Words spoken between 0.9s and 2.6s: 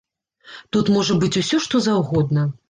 можа быць усё, што заўгодна.